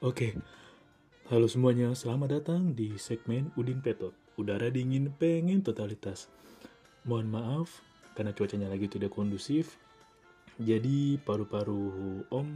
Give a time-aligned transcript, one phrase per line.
[0.00, 0.32] Oke.
[1.28, 4.16] Halo semuanya, selamat datang di segmen Udin Petot.
[4.40, 6.32] Udara dingin pengen totalitas.
[7.04, 7.84] Mohon maaf
[8.16, 9.76] karena cuacanya lagi tidak kondusif.
[10.56, 12.48] Jadi paru-paru Om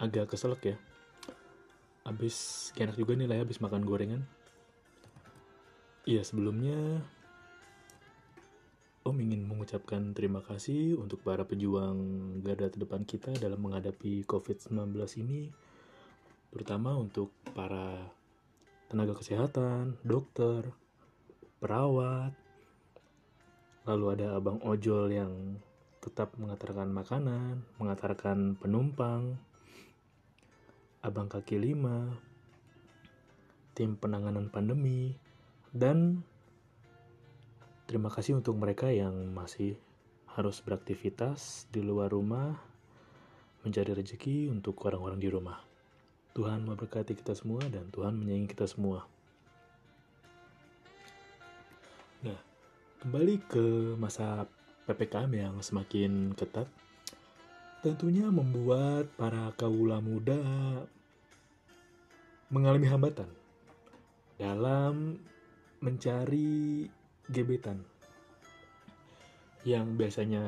[0.00, 0.76] agak keselak ya.
[2.08, 4.24] Abis enak juga nih lah ya abis makan gorengan.
[6.08, 7.04] Iya sebelumnya
[9.04, 12.00] Om ingin mengucapkan terima kasih untuk para pejuang
[12.40, 15.52] garda terdepan kita dalam menghadapi COVID-19 ini,
[16.52, 18.12] terutama untuk para
[18.92, 20.68] tenaga kesehatan, dokter,
[21.58, 22.36] perawat,
[23.88, 25.58] lalu ada abang ojol yang
[26.04, 29.40] tetap mengantarkan makanan, mengantarkan penumpang,
[31.00, 32.12] abang kaki lima,
[33.72, 35.16] tim penanganan pandemi,
[35.72, 36.22] dan
[37.92, 39.76] Terima kasih untuk mereka yang masih
[40.32, 42.56] harus beraktivitas di luar rumah,
[43.68, 45.71] mencari rezeki untuk orang-orang di rumah.
[46.32, 49.04] Tuhan memberkati kita semua dan Tuhan menyayangi kita semua.
[52.24, 52.40] Nah,
[53.04, 53.66] kembali ke
[54.00, 54.48] masa
[54.88, 56.64] PPKM yang semakin ketat,
[57.84, 60.40] tentunya membuat para kaula muda
[62.48, 63.28] mengalami hambatan
[64.40, 65.20] dalam
[65.84, 66.88] mencari
[67.28, 67.84] gebetan
[69.68, 70.42] yang biasanya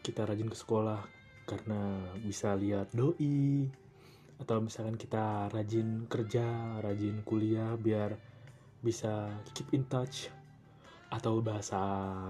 [0.00, 1.04] kita rajin ke sekolah
[1.44, 3.68] karena bisa lihat doi
[4.38, 8.18] atau misalkan kita rajin kerja, rajin kuliah biar
[8.82, 10.28] bisa keep in touch.
[11.14, 11.78] Atau bahasa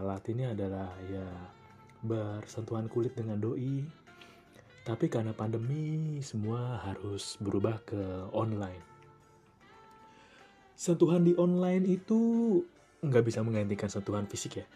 [0.04, 1.24] latinnya adalah ya
[2.04, 3.80] bersentuhan kulit dengan doi.
[4.84, 8.84] Tapi karena pandemi semua harus berubah ke online.
[10.76, 12.20] Sentuhan di online itu
[13.00, 14.66] nggak bisa menggantikan sentuhan fisik ya.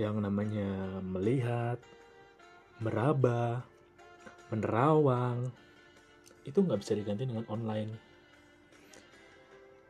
[0.00, 1.76] Yang namanya melihat,
[2.80, 3.60] meraba,
[4.48, 5.52] menerawang,
[6.46, 7.92] itu nggak bisa diganti dengan online.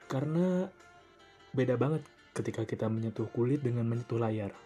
[0.08, 0.64] Karena
[1.52, 2.02] beda banget
[2.32, 4.56] ketika kita menyentuh kulit dengan menyentuh layar.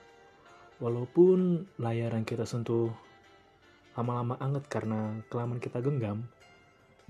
[0.79, 2.89] Walaupun layar yang kita sentuh
[3.99, 6.25] lama-lama anget karena kelamaan kita genggam,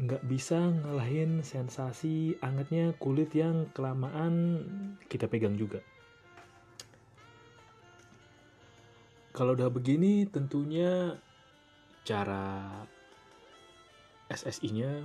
[0.01, 4.65] nggak bisa ngalahin sensasi angetnya kulit yang kelamaan
[5.13, 5.85] kita pegang juga.
[9.31, 11.15] Kalau udah begini tentunya
[12.03, 12.69] cara
[14.31, 15.03] SSI-nya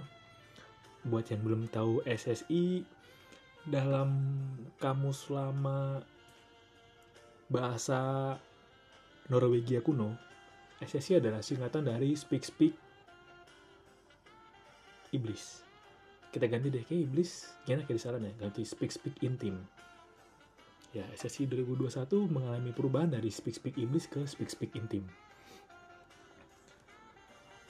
[1.05, 2.85] buat yang belum tahu SSI
[3.65, 4.37] dalam
[4.77, 6.01] kamus lama
[7.49, 8.33] bahasa
[9.29, 10.13] Norwegia kuno
[10.81, 12.73] SSI adalah singkatan dari Speak Speak
[15.15, 15.63] iblis.
[16.29, 17.55] Kita ganti deh kayak iblis.
[17.63, 19.55] Enak ya di saran ya ganti speak speak intim.
[20.91, 25.07] Ya SSI 2021 mengalami perubahan dari speak speak iblis ke speak speak intim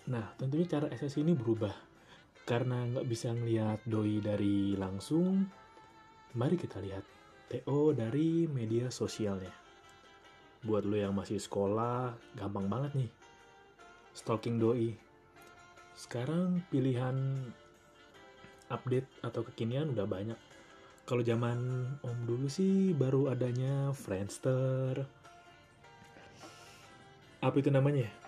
[0.05, 1.73] nah tentunya cara SSI ini berubah.
[2.45, 5.49] Karena nggak bisa ngelihat doi dari langsung
[6.37, 7.01] mari kita lihat
[7.49, 9.49] TO dari media sosialnya.
[10.61, 13.11] Buat lo yang masih sekolah gampang banget nih
[14.15, 14.95] stalking doi.
[15.97, 17.15] Sekarang pilihan
[18.69, 20.39] update atau kekinian udah banyak.
[21.05, 25.05] Kalau zaman om dulu sih baru adanya Friendster.
[27.45, 28.24] Apa itu namanya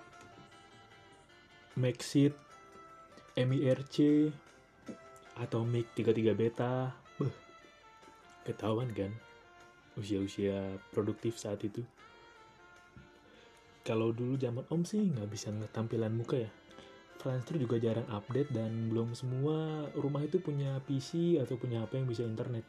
[1.78, 2.34] Maxit
[3.38, 4.34] MIRC
[5.38, 6.90] atau MIG 33 beta
[7.22, 7.30] Beuh,
[8.50, 9.14] ketahuan kan
[9.94, 11.86] usia-usia produktif saat itu
[13.86, 16.52] kalau dulu zaman om sih nggak bisa ngeliat tampilan muka ya
[17.18, 22.10] Friendster juga jarang update dan belum semua rumah itu punya PC atau punya HP yang
[22.10, 22.62] bisa internet.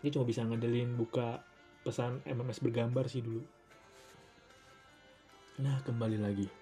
[0.00, 1.44] Ini cuma bisa ngedelin buka
[1.84, 3.44] pesan MMS bergambar sih dulu.
[5.60, 6.61] Nah, kembali lagi.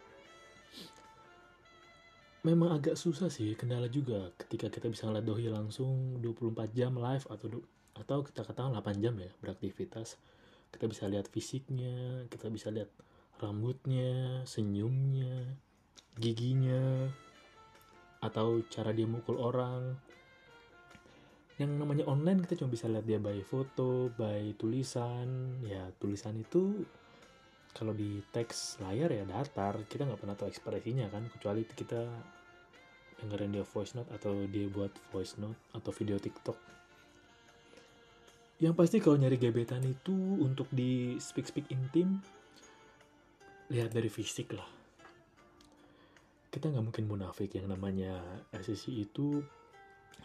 [2.41, 7.29] Memang agak susah sih, kendala juga ketika kita bisa ngeliat doi langsung 24 jam live
[7.29, 7.61] atau
[7.93, 10.17] atau kita katakan 8 jam ya beraktivitas.
[10.73, 12.89] Kita bisa lihat fisiknya, kita bisa lihat
[13.43, 15.53] rambutnya, senyumnya,
[16.17, 17.13] giginya
[18.21, 19.97] atau cara dia mukul orang
[21.61, 26.89] yang namanya online kita cuma bisa lihat dia by foto, by tulisan ya tulisan itu
[27.75, 32.03] kalau di teks layar ya datar kita nggak pernah tahu ekspresinya kan kecuali kita
[33.21, 36.57] dengerin dia voice note atau dia buat voice note atau video TikTok.
[38.61, 42.21] Yang pasti kalau nyari gebetan itu untuk di speak speak intim
[43.73, 44.69] lihat dari fisik lah.
[46.51, 48.19] Kita nggak mungkin munafik yang namanya
[48.51, 49.41] SSI itu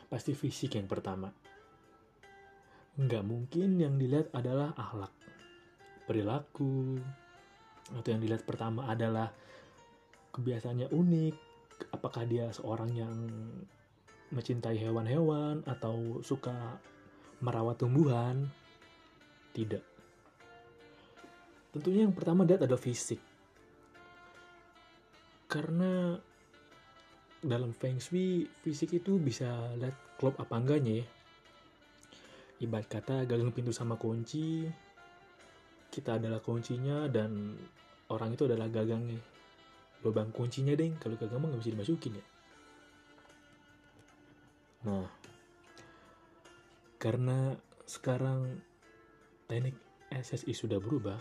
[0.10, 1.30] pasti fisik yang pertama.
[2.96, 5.12] Nggak mungkin yang dilihat adalah akhlak
[6.06, 7.02] perilaku
[7.94, 9.30] atau yang dilihat pertama adalah
[10.34, 11.36] kebiasaannya unik
[11.94, 13.16] apakah dia seorang yang
[14.34, 16.80] mencintai hewan-hewan atau suka
[17.44, 18.50] merawat tumbuhan?
[19.54, 19.84] Tidak.
[21.76, 23.20] Tentunya yang pertama dia ada fisik.
[25.46, 26.16] Karena
[27.46, 29.46] dalam Feng Shui fisik itu bisa
[29.78, 31.08] lihat klop apa enggaknya ya.
[32.66, 34.66] Ibarat kata gagang pintu sama kunci
[35.96, 37.56] kita adalah kuncinya dan
[38.12, 39.24] orang itu adalah gagangnya
[40.04, 42.26] lubang kuncinya deh kalau gagang mah nggak bisa dimasukin ya
[44.84, 45.08] nah
[47.00, 47.56] karena
[47.88, 48.60] sekarang
[49.48, 49.80] teknik
[50.12, 51.18] SSI sudah berubah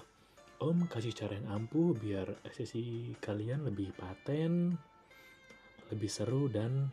[0.65, 4.73] Om kasih cara yang ampuh biar SSI kalian lebih paten,
[5.93, 6.89] lebih seru dan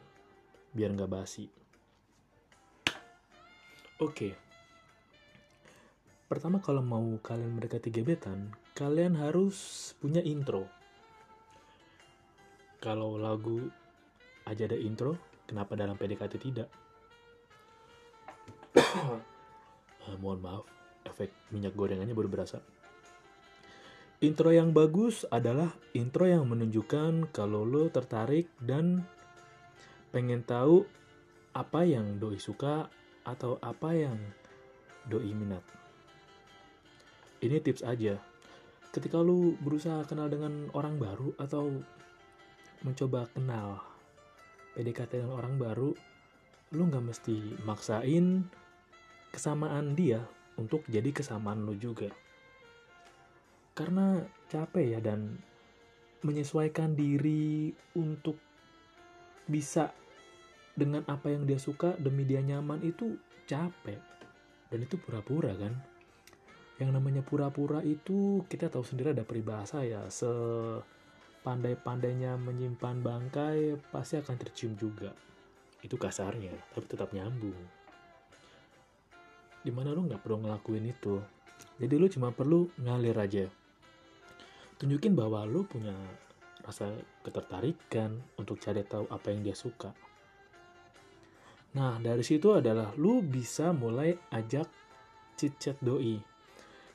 [0.76, 1.46] biar nggak basi.
[4.02, 4.51] Oke.
[6.32, 10.64] Pertama kalau mau kalian mendekati gebetan, kalian harus punya intro.
[12.80, 13.68] Kalau lagu
[14.48, 16.72] aja ada intro, kenapa dalam PDKT tidak?
[18.80, 19.20] uh,
[20.24, 20.64] mohon maaf,
[21.04, 22.64] efek minyak gorengannya baru berasa.
[24.24, 29.04] Intro yang bagus adalah intro yang menunjukkan kalau lo tertarik dan
[30.16, 30.88] pengen tahu
[31.52, 32.88] apa yang doi suka
[33.28, 34.16] atau apa yang
[35.12, 35.82] doi minat.
[37.42, 38.22] Ini tips aja.
[38.94, 41.74] Ketika lo berusaha kenal dengan orang baru atau
[42.86, 43.82] mencoba kenal
[44.78, 45.90] PDKT dengan orang baru,
[46.78, 48.46] lo nggak mesti maksain
[49.34, 50.22] kesamaan dia
[50.62, 52.14] untuk jadi kesamaan lo juga.
[53.74, 55.42] Karena capek ya dan
[56.22, 58.38] menyesuaikan diri untuk
[59.50, 59.90] bisa
[60.78, 63.18] dengan apa yang dia suka demi dia nyaman itu
[63.50, 63.98] capek.
[64.70, 65.91] Dan itu pura-pura kan
[66.82, 74.34] yang namanya pura-pura itu kita tahu sendiri ada peribahasa ya sepandai-pandainya menyimpan bangkai pasti akan
[74.42, 75.14] tercium juga
[75.86, 77.62] itu kasarnya tapi tetap nyambung
[79.62, 81.22] di mana lu nggak perlu ngelakuin itu
[81.78, 83.46] jadi lu cuma perlu ngalir aja
[84.82, 85.94] tunjukin bahwa lu punya
[86.66, 86.94] rasa
[87.26, 89.94] ketertarikan untuk cari tahu apa yang dia suka.
[91.78, 94.68] Nah, dari situ adalah lu bisa mulai ajak
[95.38, 96.31] chit-chat doi.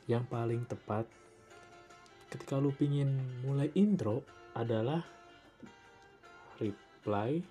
[0.06, 1.06] Yang paling tepat
[2.31, 4.23] ketika lu pingin mulai intro
[4.55, 5.03] adalah
[6.62, 7.43] reply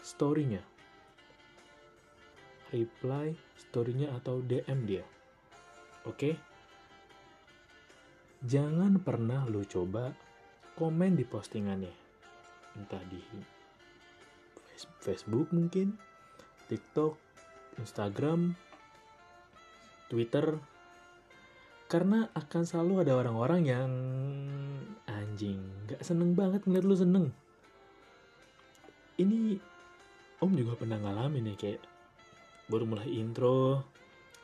[0.00, 0.60] story-nya.
[2.72, 5.04] Reply story-nya atau DM dia.
[6.04, 6.36] Oke?
[8.44, 10.12] Jangan pernah lo coba
[10.76, 12.04] komen di postingannya
[12.74, 13.22] entah di
[14.98, 15.94] Facebook mungkin
[16.66, 17.14] TikTok
[17.78, 18.58] Instagram
[20.10, 20.58] Twitter
[21.94, 23.90] karena akan selalu ada orang-orang yang
[25.06, 27.26] anjing gak seneng banget ngeliat lu seneng
[29.22, 29.62] ini
[30.42, 31.82] om juga pernah ngalamin nih kayak
[32.66, 33.86] baru mulai intro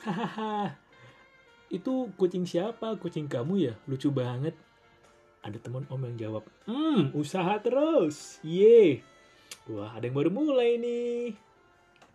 [0.07, 0.79] hahaha
[1.71, 2.99] itu kucing siapa?
[2.99, 3.75] Kucing kamu ya?
[3.87, 4.59] Lucu banget.
[5.47, 8.43] Ada teman om yang jawab, hmm, usaha terus.
[8.45, 9.01] Ye.
[9.71, 11.33] Wah, ada yang baru mulai nih.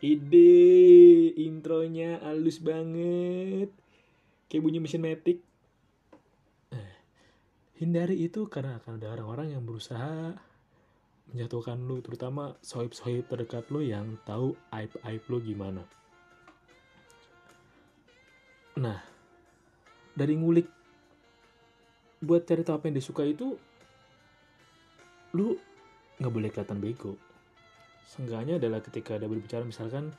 [0.04, 0.60] Ide
[1.40, 3.74] intronya halus banget.
[4.48, 5.42] Kayak bunyi mesin metik.
[6.72, 6.94] Eh,
[7.82, 10.38] hindari itu karena akan ada orang-orang yang berusaha
[11.34, 15.82] menjatuhkan lu, terutama sohib-sohib terdekat lu yang tahu aib-aib lu gimana.
[18.78, 19.00] Nah,
[20.16, 20.68] dari ngulik
[22.24, 23.60] buat cari tahu apa yang disuka itu
[25.36, 25.60] lu
[26.16, 27.20] nggak boleh kelihatan bego
[28.08, 30.16] seenggaknya adalah ketika ada berbicara misalkan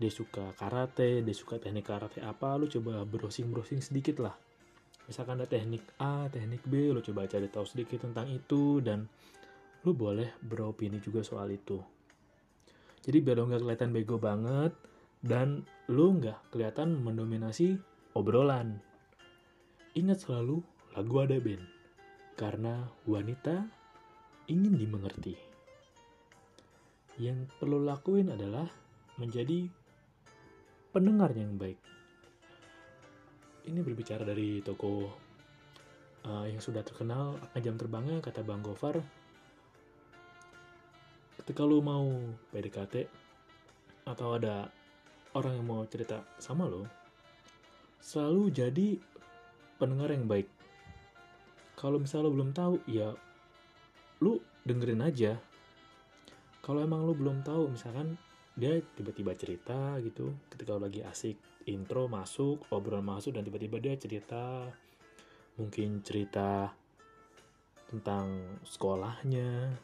[0.00, 4.32] dia suka karate, dia suka teknik karate apa, lu coba browsing-browsing sedikit lah.
[5.04, 9.04] Misalkan ada teknik A, teknik B, lu coba cari tahu sedikit tentang itu dan
[9.84, 11.76] lu boleh beropini juga soal itu.
[13.04, 14.72] Jadi biar lu nggak kelihatan bego banget
[15.20, 17.76] dan lu nggak kelihatan mendominasi
[18.16, 18.80] obrolan.
[19.92, 20.64] Ingat selalu
[20.96, 21.64] lagu ada band,
[22.40, 23.68] karena wanita
[24.48, 25.36] ingin dimengerti.
[27.20, 28.64] Yang perlu lakuin adalah
[29.20, 29.68] menjadi
[30.90, 31.78] pendengar yang baik.
[33.62, 35.06] Ini berbicara dari toko
[36.26, 38.98] uh, yang sudah terkenal jam terbangnya kata Bang Gofar.
[41.38, 42.10] Ketika lu mau
[42.50, 43.06] PDKT
[44.10, 44.66] atau ada
[45.38, 46.82] orang yang mau cerita sama lo,
[48.02, 48.88] selalu jadi
[49.78, 50.50] pendengar yang baik.
[51.78, 53.14] Kalau misalnya lo belum tahu, ya
[54.18, 55.38] lu dengerin aja.
[56.60, 58.18] Kalau emang lu belum tahu, misalkan
[58.58, 61.38] dia tiba-tiba cerita gitu, ketika lagi asik
[61.68, 64.68] intro masuk, obrolan masuk dan tiba-tiba dia cerita,
[65.60, 66.72] mungkin cerita
[67.90, 69.74] tentang sekolahnya,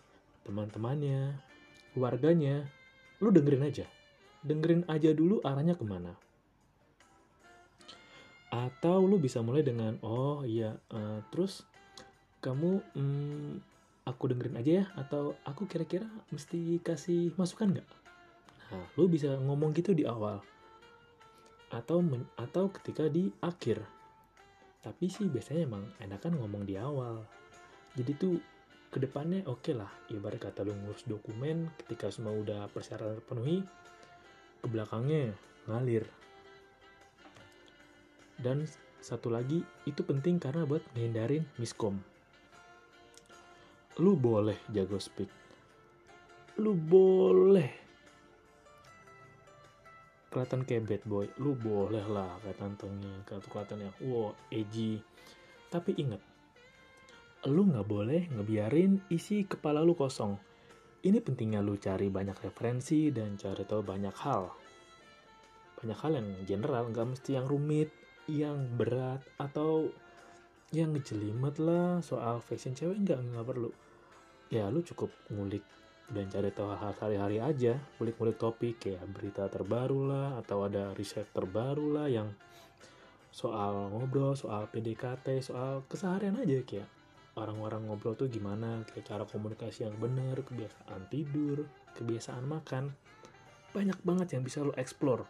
[0.46, 1.36] teman-temannya,
[1.92, 2.66] keluarganya,
[3.18, 3.86] lu dengerin aja.
[4.46, 6.14] Dengerin aja dulu arahnya ke mana.
[8.46, 11.66] Atau lu bisa mulai dengan, oh iya, uh, terus
[12.38, 13.52] kamu, hmm,
[14.06, 18.05] aku dengerin aja ya, atau aku kira-kira mesti kasih masukan nggak?
[18.72, 20.42] Nah, lu bisa ngomong gitu di awal.
[21.70, 23.82] Atau men, atau ketika di akhir.
[24.82, 27.26] Tapi sih biasanya emang enakan ngomong di awal.
[27.98, 28.36] Jadi tuh
[28.96, 33.60] ke depannya oke okay lah ibarat kata lu ngurus dokumen ketika semua udah persyaratan terpenuhi
[34.62, 35.36] ke belakangnya
[35.68, 36.08] ngalir
[38.40, 38.64] dan
[39.04, 42.00] satu lagi itu penting karena buat menghindarin miskom
[44.00, 45.28] lu boleh jago speak
[46.56, 47.85] lu boleh
[50.36, 55.00] kelihatan kayak bad boy lu boleh lah kayak tantengnya kelihatan yang wow edgy
[55.72, 56.20] tapi ingat
[57.46, 60.34] lu nggak boleh ngebiarin isi kepala lu kosong.
[61.06, 64.50] Ini pentingnya lu cari banyak referensi dan cari tahu banyak hal.
[65.78, 67.94] Banyak hal yang general, nggak mesti yang rumit,
[68.26, 69.86] yang berat, atau
[70.74, 73.70] yang ngejelimet lah soal fashion cewek nggak nggak perlu.
[74.50, 75.62] Ya lu cukup ngulik
[76.06, 81.26] dan cari tahu hal-hal sehari-hari aja, ngulik-ngulik topik kayak berita terbaru lah, atau ada riset
[81.34, 82.30] terbaru lah yang
[83.34, 86.88] soal ngobrol, soal PDKT, soal keseharian aja kayak
[87.36, 91.66] orang-orang ngobrol tuh gimana, kayak cara komunikasi yang benar, kebiasaan tidur,
[91.98, 92.94] kebiasaan makan.
[93.74, 95.26] Banyak banget yang bisa lo explore.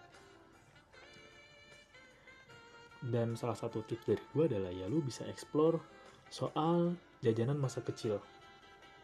[3.02, 5.82] Dan salah satu tips dari gue adalah ya lo bisa explore
[6.30, 8.22] soal jajanan masa kecil.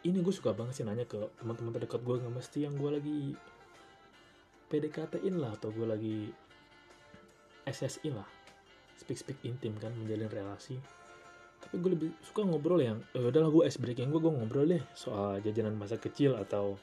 [0.03, 3.19] Ini gue suka banget sih nanya ke teman-teman terdekat gue, nggak mesti yang gue lagi
[4.67, 6.17] PDKT-in lah, atau gue lagi
[7.63, 8.27] SSI lah.
[8.99, 10.75] Speak-speak intim kan, menjalin relasi.
[11.63, 14.83] Tapi gue lebih suka ngobrol yang eh, udahlah gue ice breaking gue gue ngobrol deh
[14.91, 16.75] soal jajanan masa kecil atau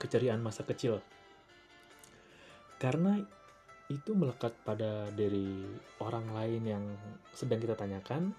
[0.00, 1.04] keceriaan masa kecil.
[2.80, 3.20] Karena
[3.92, 5.60] itu melekat pada dari
[6.00, 6.84] orang lain yang
[7.36, 8.32] sedang kita tanyakan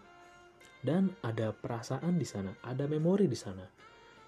[0.81, 3.62] dan ada perasaan di sana ada memori di sana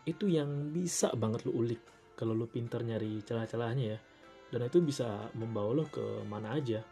[0.03, 1.79] itu yang bisa banget lu ulik
[2.19, 3.99] kalau lu pinter nyari celah-celahnya ya
[4.53, 6.83] dan itu bisa membawa lo ke mana aja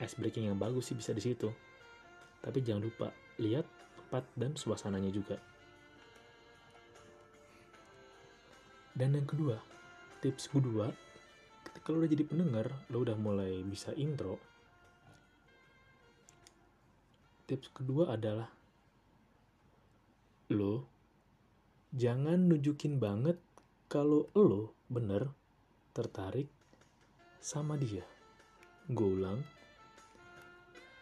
[0.00, 1.48] ice breaking yang bagus sih bisa di situ
[2.42, 3.66] tapi jangan lupa lihat
[4.08, 5.36] tempat dan suasananya juga.
[8.96, 9.60] Dan yang kedua,
[10.24, 10.88] tips kedua,
[11.60, 14.40] ketika lo udah jadi pendengar, lo udah mulai bisa intro.
[17.44, 18.48] Tips kedua adalah
[20.56, 20.88] lo
[21.96, 23.40] jangan nunjukin banget
[23.88, 25.32] kalau lo bener
[25.96, 26.52] tertarik
[27.40, 28.04] sama dia.
[28.92, 29.40] Gue ulang,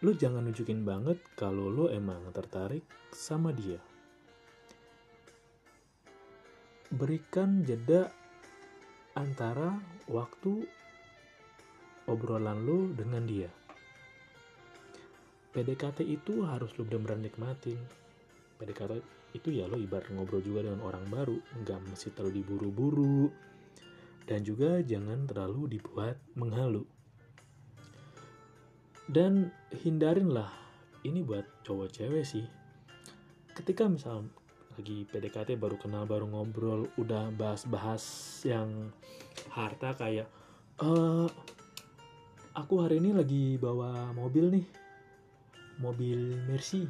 [0.06, 3.82] lu jangan nunjukin banget kalau lu emang tertarik sama dia.
[6.86, 8.14] Berikan jeda
[9.18, 9.74] antara
[10.06, 10.62] waktu
[12.06, 13.50] obrolan lu dengan dia.
[15.50, 17.80] PDKT itu harus lu benar-benar nikmatin.
[18.60, 23.28] PDKT itu ya lo ibarat ngobrol juga dengan orang baru, nggak mesti terlalu diburu-buru,
[24.24, 26.88] dan juga jangan terlalu dibuat menghalu.
[29.06, 30.50] Dan hindarinlah
[31.04, 32.46] ini buat cowok cewek sih.
[33.54, 34.26] Ketika misal
[34.76, 38.04] lagi PDKT baru kenal baru ngobrol udah bahas-bahas
[38.44, 38.92] yang
[39.48, 40.28] harta kayak
[40.84, 41.28] eh
[42.52, 44.66] aku hari ini lagi bawa mobil nih
[45.80, 46.84] mobil Mercy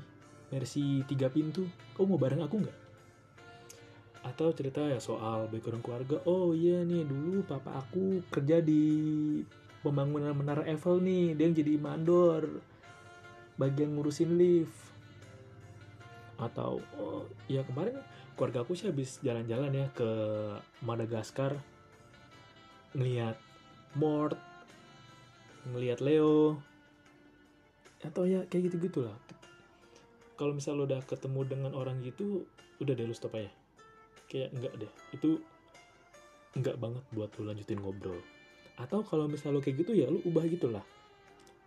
[0.47, 1.67] Mercy tiga pintu
[1.99, 2.79] kau mau bareng aku nggak?
[4.23, 8.83] Atau cerita ya soal background keluarga oh iya nih dulu papa aku kerja di
[9.83, 12.63] pembangunan menara Eiffel nih dia yang jadi mandor
[13.59, 14.75] bagian ngurusin lift.
[16.39, 17.99] Atau oh, ya kemarin
[18.39, 20.11] keluarga aku sih habis jalan-jalan ya ke
[20.85, 21.59] Madagaskar
[22.95, 23.35] ngelihat
[23.99, 24.39] Mort
[25.75, 26.63] ngelihat Leo.
[28.05, 29.26] Atau ya kayak gitu gitulah
[30.37, 32.45] kalau misal lo udah ketemu dengan orang gitu
[32.79, 33.49] udah deh lo stop aja.
[34.29, 34.93] Kayak enggak deh.
[35.17, 35.41] Itu
[36.53, 38.21] enggak banget buat lo lanjutin ngobrol.
[38.77, 40.85] Atau kalau misal lo kayak gitu ya lu ubah gitulah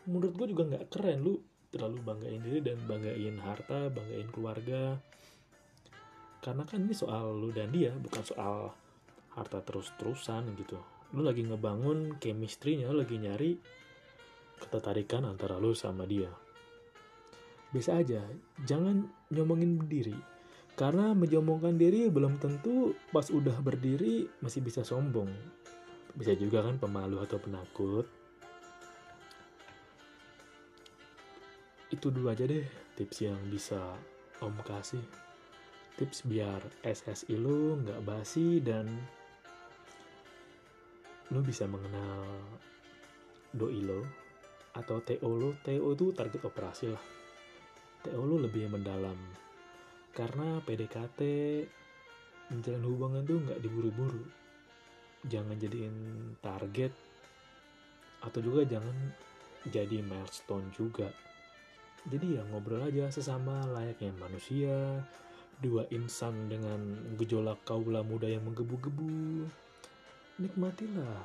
[0.08, 1.20] menurut gue juga nggak keren.
[1.22, 1.34] Lu
[1.70, 4.98] terlalu banggain diri dan banggain harta banggain keluarga.
[6.40, 8.74] Karena kan ini soal lu dan dia bukan soal
[9.34, 10.80] harta terus-terusan gitu.
[11.14, 13.58] Lu lagi ngebangun chemistry-nya lu lagi nyari
[14.60, 16.30] ketertarikan antara lu sama dia
[17.70, 18.22] bisa aja.
[18.66, 20.18] Jangan nyomongin diri.
[20.74, 25.30] Karena menyombongkan diri belum tentu pas udah berdiri masih bisa sombong.
[26.16, 28.08] Bisa juga kan pemalu atau penakut.
[31.90, 32.64] Itu dulu aja deh
[32.96, 33.82] tips yang bisa
[34.40, 35.04] om kasih.
[36.00, 38.88] Tips biar SSI lu nggak basi dan
[41.30, 42.24] lu bisa mengenal
[43.52, 44.02] doi lo
[44.80, 45.52] atau TO lo.
[45.60, 47.19] TO itu target operasi lah
[48.00, 49.18] TO lo lebih mendalam.
[50.16, 51.20] Karena PDKT
[52.50, 54.24] menjalin hubungan tuh nggak diburu-buru.
[55.28, 55.96] Jangan jadiin
[56.40, 56.96] target
[58.24, 58.96] atau juga jangan
[59.68, 61.12] jadi milestone juga.
[62.08, 65.04] Jadi ya ngobrol aja sesama layaknya manusia
[65.60, 66.80] dua insan dengan
[67.20, 69.44] gejolak kaula muda yang menggebu-gebu.
[70.40, 71.20] Nikmatilah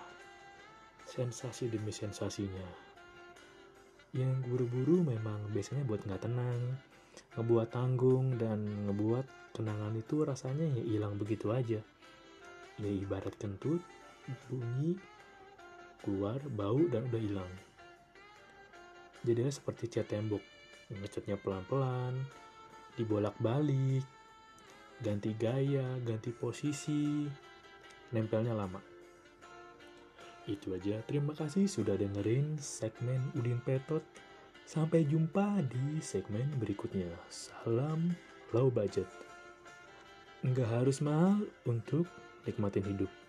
[1.06, 2.83] sensasi demi sensasinya
[4.14, 6.78] yang buru-buru memang biasanya buat nggak tenang
[7.34, 11.82] ngebuat tanggung dan ngebuat kenangan itu rasanya ya hilang begitu aja.
[12.78, 13.82] Ya ibarat kentut
[14.50, 14.98] bunyi
[16.02, 17.52] keluar bau dan udah hilang.
[19.26, 20.42] Jadinya seperti cat tembok
[20.90, 22.14] ngecatnya pelan-pelan
[22.94, 24.04] dibolak-balik
[25.02, 27.26] ganti gaya ganti posisi
[28.14, 28.93] nempelnya lama
[30.46, 31.00] itu aja.
[31.08, 34.04] Terima kasih sudah dengerin segmen Udin Petot.
[34.64, 37.08] Sampai jumpa di segmen berikutnya.
[37.28, 38.16] Salam
[38.52, 39.08] low budget.
[40.44, 42.08] Nggak harus mahal untuk
[42.44, 43.23] nikmatin hidup